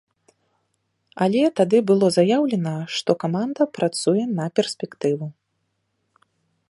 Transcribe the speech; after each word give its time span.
Але 1.25 1.43
тады 1.61 1.77
было 1.91 2.07
заяўлена, 2.17 2.73
што 3.01 3.11
каманда 3.25 3.63
працуе 3.79 4.23
на 4.37 4.45
перспектыву. 4.61 5.25